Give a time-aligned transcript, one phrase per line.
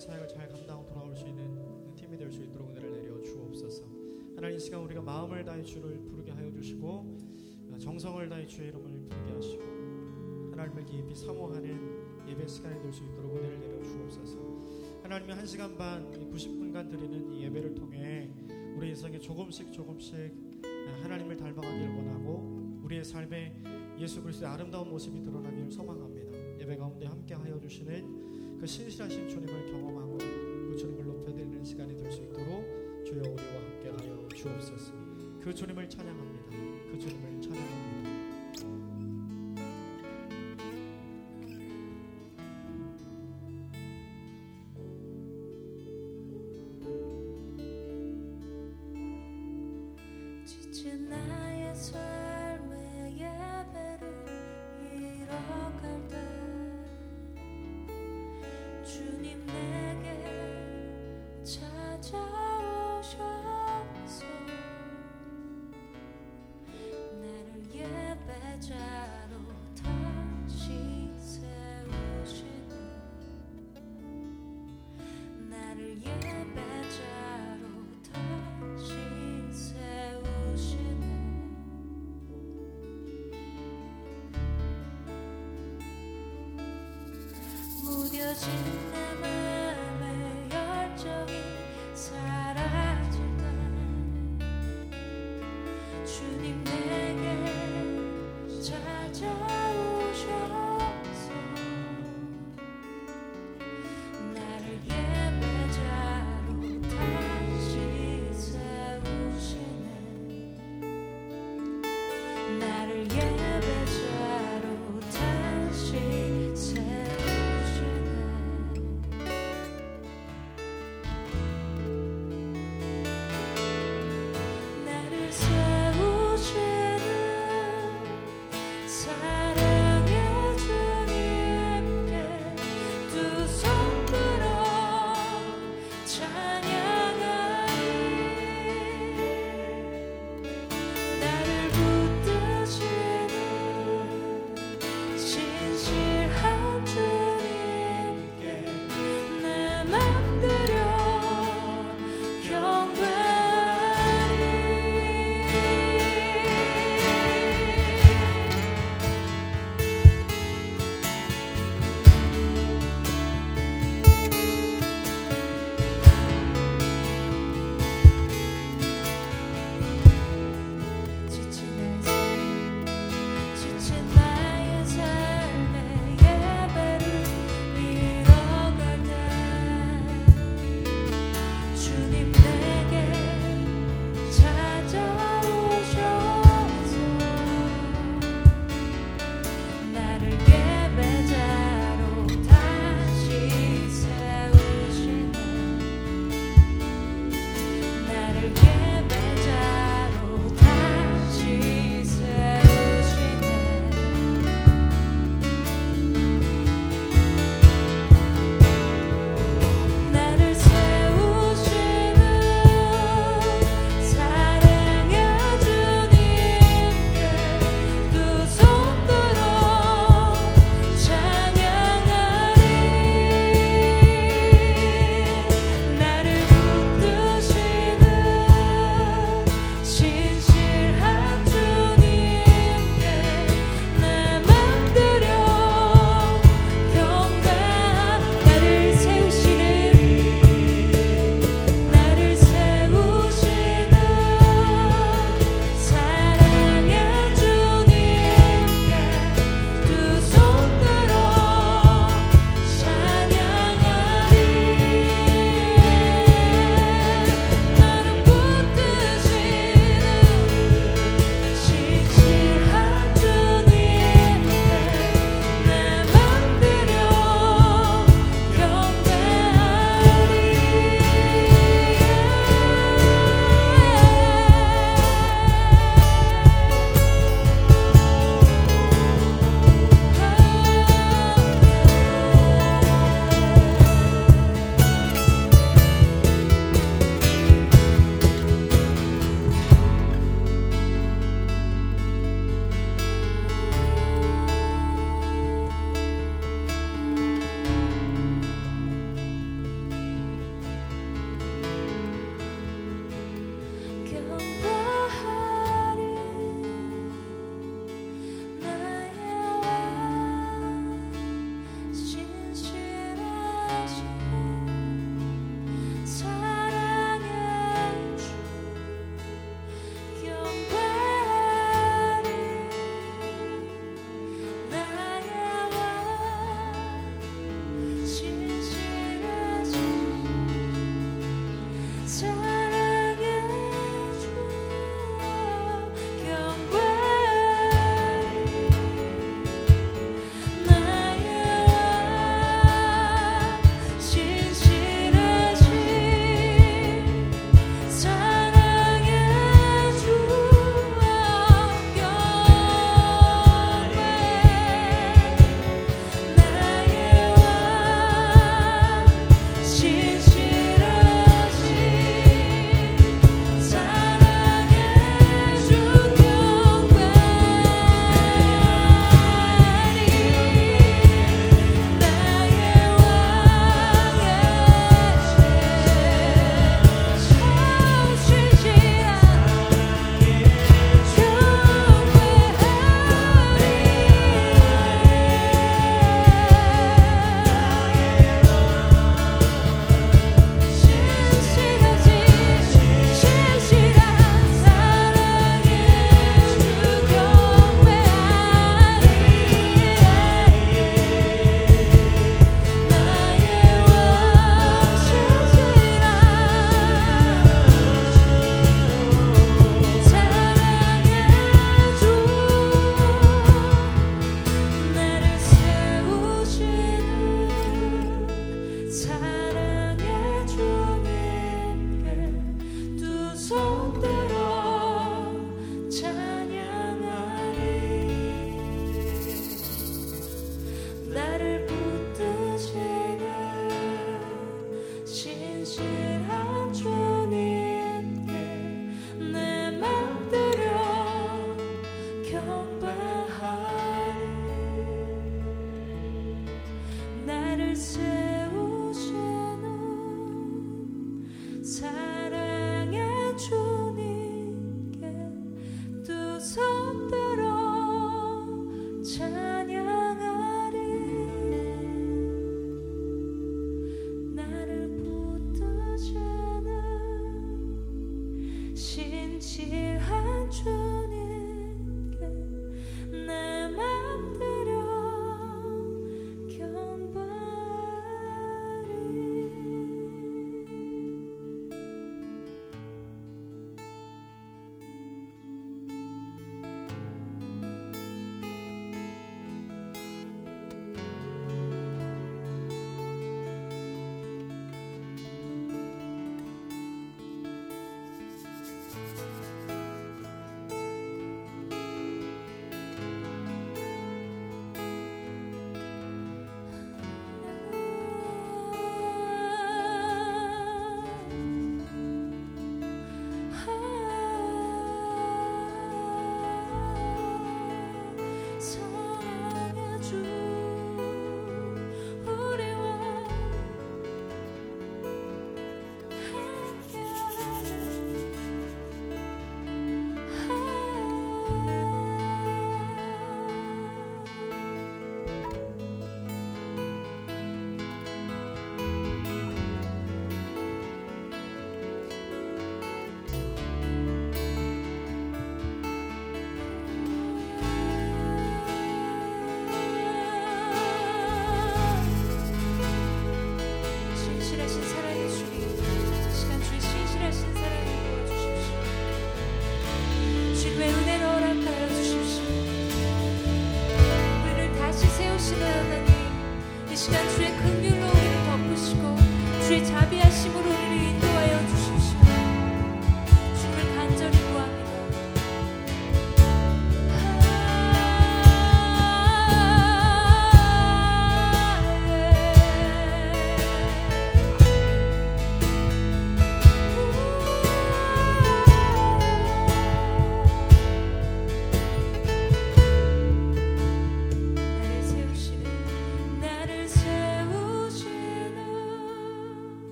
[0.00, 3.84] 사역을 잘 감당하고 돌아올 수 있는 팀이 될 수 있도록 은혜를 내려 주옵소서.
[4.34, 7.18] 하나님 이 시간 우리가 마음을 다해 주를 부르게 하여 주시고
[7.78, 9.62] 정성을 다해 주의 이름을 부르게 하시고
[10.52, 14.38] 하나님을 깊이 사모하는 예배 시간이 될 수 있도록 은혜를 내려 주옵소서.
[15.02, 18.30] 하나님의 한 시간 반, 90분간 드리는 이 예배를 통해
[18.76, 20.14] 우리 인생에 조금씩 조금씩
[21.02, 23.54] 하나님을 닮아가기를 원하고 우리의 삶에
[23.98, 26.60] 예수 그리스도의 아름다운 모습이 드러나기를 소망합니다.
[26.60, 28.29] 예배 가운데 함께 하여 주시는
[28.60, 32.62] 그 신실하신 주님을 경험하고 그 주님을 높여드리는 시간이 될 수 있도록
[33.06, 34.92] 주여 우리와 함께하여 주옵소서.
[35.40, 36.50] 그 주님을 찬양합니다.
[36.92, 37.99] 그 주님을 찬양합니다.
[88.34, 88.79] searching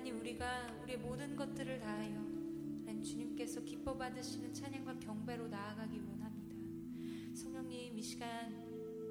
[0.00, 7.36] 하나님 우리가 우리의 모든 것들을 다하여 하나님 주님께서 기뻐 받으시는 찬양과 경배로 나아가기 원합니다.
[7.36, 8.50] 성령님 이 시간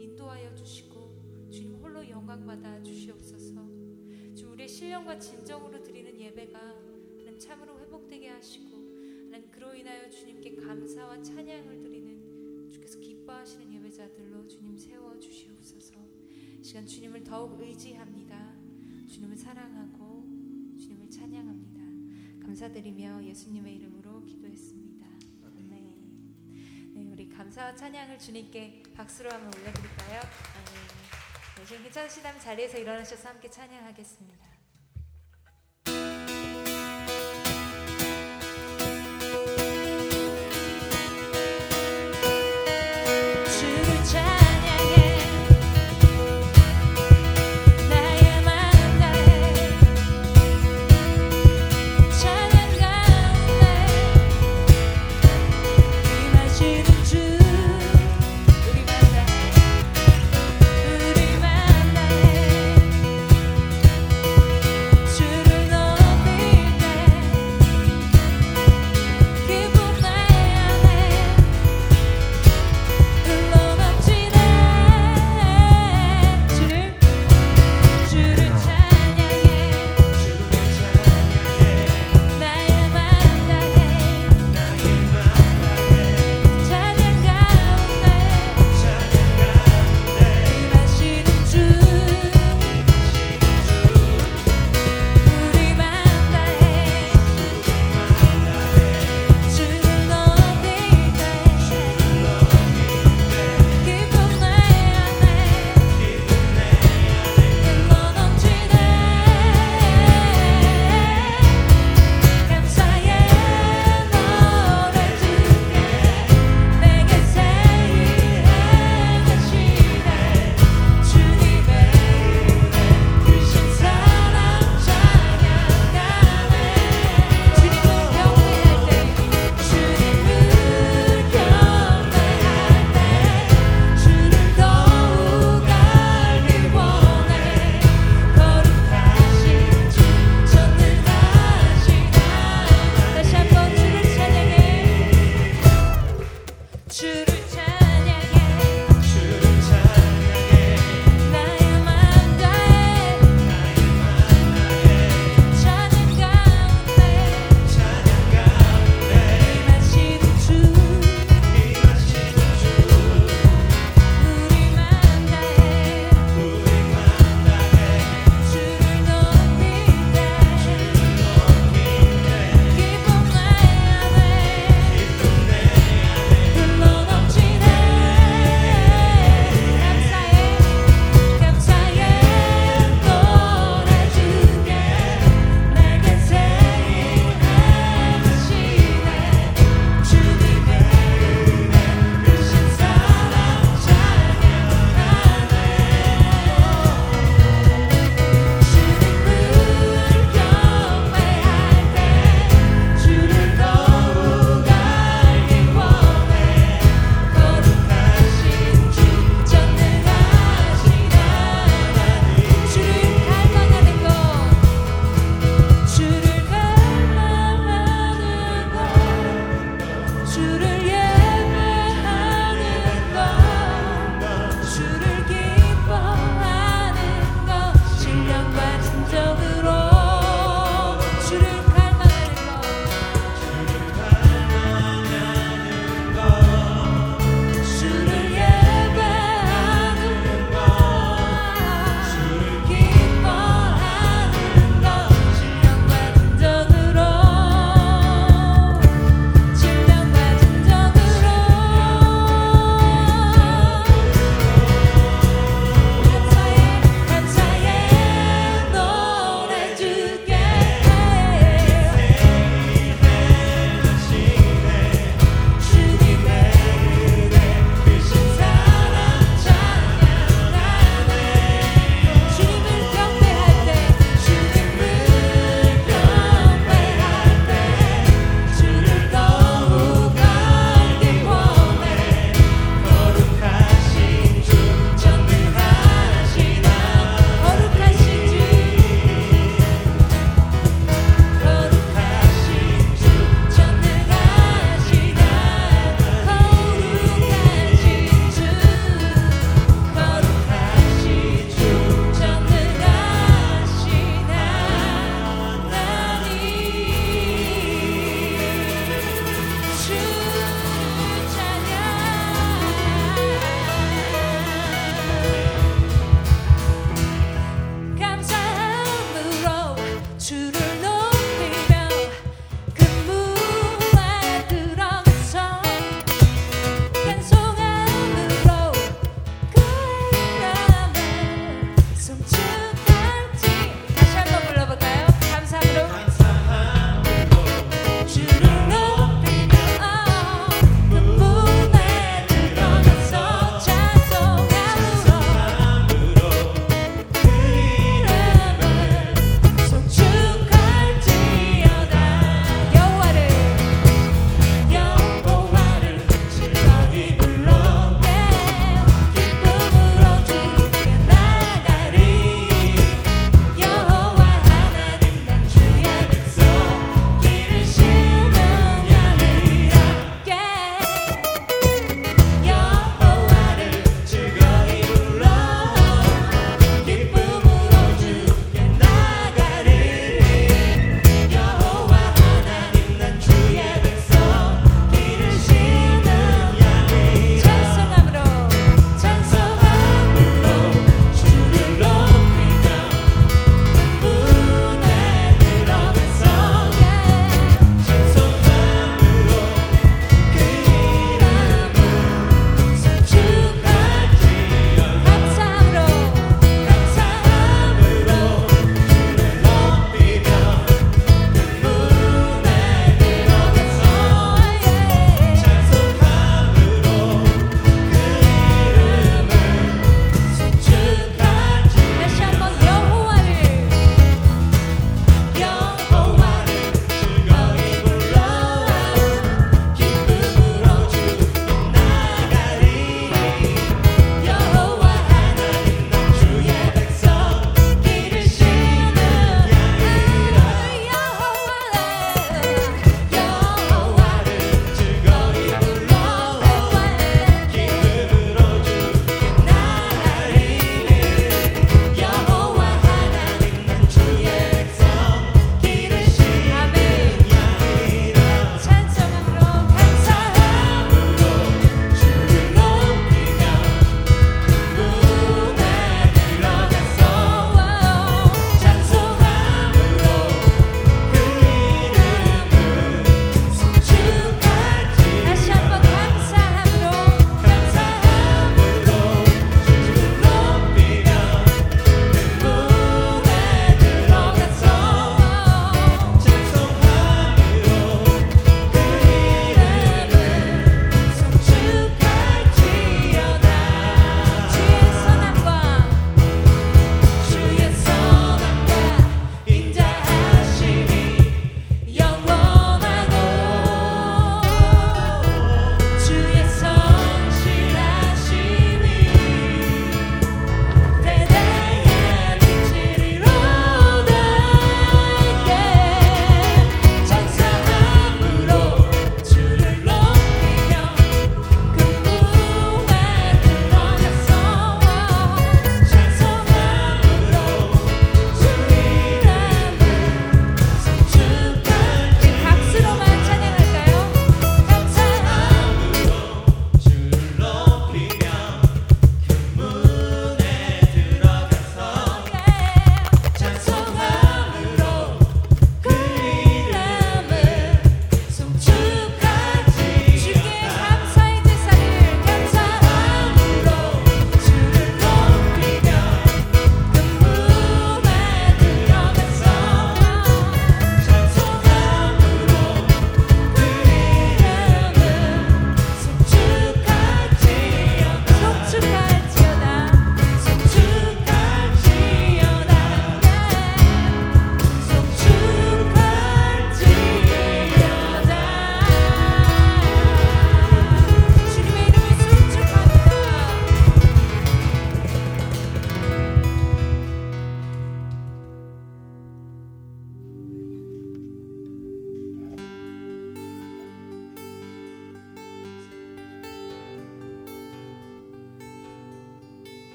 [0.00, 3.68] 인도하여 주시고 주님 홀로 영광 받아 주시옵소서.
[4.34, 8.74] 주 우리의 신령과 진정으로 드리는 예배가 하나님 참으로 회복되게 하시고
[9.26, 15.96] 하나님 그로 인하여 주님께 감사와 찬양을 드리는 주께서 기뻐하시는 예배자들로 주님 세워 주시옵소서.
[16.62, 18.56] 시간 주님을 더욱 의지합니다.
[19.06, 20.27] 주님을 사랑하고
[21.18, 22.46] 찬양합니다.
[22.46, 25.06] 감사드리며 예수님의 이름으로 기도했습니다.
[25.68, 25.96] 네.
[26.94, 30.20] 네, 우리 감사와 찬양을 주님께 박수로 한번 올려드릴까요?
[30.20, 31.56] 네.
[31.56, 34.57] 네, 지금 괜찮으시다면 자리에서 일어나셔서 함께 찬양하겠습니다.